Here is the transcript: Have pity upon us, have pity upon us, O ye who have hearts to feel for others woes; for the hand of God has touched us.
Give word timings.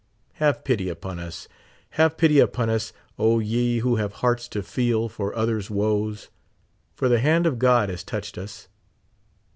Have 0.41 0.63
pity 0.63 0.89
upon 0.89 1.19
us, 1.19 1.47
have 1.91 2.17
pity 2.17 2.39
upon 2.39 2.71
us, 2.71 2.91
O 3.19 3.37
ye 3.37 3.81
who 3.81 3.97
have 3.97 4.13
hearts 4.13 4.47
to 4.47 4.63
feel 4.63 5.07
for 5.07 5.35
others 5.35 5.69
woes; 5.69 6.29
for 6.95 7.07
the 7.07 7.19
hand 7.19 7.45
of 7.45 7.59
God 7.59 7.89
has 7.89 8.03
touched 8.03 8.39
us. 8.39 8.67